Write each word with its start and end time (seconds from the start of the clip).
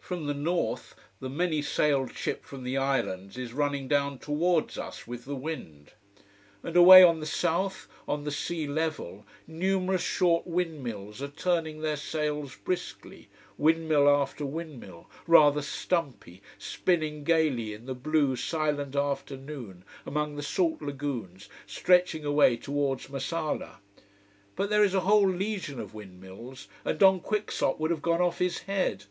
From 0.00 0.24
the 0.24 0.32
north 0.32 0.94
the 1.20 1.28
many 1.28 1.60
sailed 1.60 2.14
ship 2.16 2.46
from 2.46 2.64
the 2.64 2.78
islands 2.78 3.36
is 3.36 3.52
running 3.52 3.86
down 3.86 4.18
towards 4.18 4.78
us, 4.78 5.06
with 5.06 5.26
the 5.26 5.36
wind. 5.36 5.92
And 6.62 6.74
away 6.74 7.02
on 7.02 7.20
the 7.20 7.26
south, 7.26 7.86
on 8.08 8.24
the 8.24 8.30
sea 8.30 8.66
level, 8.66 9.26
numerous 9.46 10.00
short 10.00 10.46
windmills 10.46 11.20
are 11.20 11.28
turning 11.28 11.82
their 11.82 11.98
sails 11.98 12.56
briskly, 12.56 13.28
windmill 13.58 14.08
after 14.08 14.46
windmill, 14.46 15.10
rather 15.26 15.60
stumpy, 15.60 16.40
spinning 16.56 17.22
gaily 17.22 17.74
in 17.74 17.84
the 17.84 17.94
blue, 17.94 18.36
silent 18.36 18.96
afternoon, 18.96 19.84
among 20.06 20.36
the 20.36 20.42
salt 20.42 20.80
lagoons 20.80 21.50
stretching 21.66 22.24
away 22.24 22.56
towards 22.56 23.10
Marsala. 23.10 23.80
But 24.56 24.70
there 24.70 24.82
is 24.82 24.94
a 24.94 25.00
whole 25.00 25.28
legion 25.28 25.78
of 25.78 25.92
windmills, 25.92 26.68
and 26.86 26.98
Don 26.98 27.20
Quixote 27.20 27.78
would 27.78 27.90
have 27.90 28.00
gone 28.00 28.22
off 28.22 28.38
his 28.38 28.60
head. 28.60 29.04